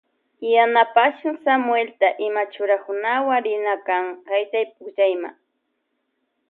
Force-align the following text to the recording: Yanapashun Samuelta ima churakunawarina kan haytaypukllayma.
Yanapashun 0.53 1.35
Samuelta 1.45 2.07
ima 2.25 2.43
churakunawarina 2.53 3.73
kan 3.87 4.05
haytaypukllayma. 4.29 5.29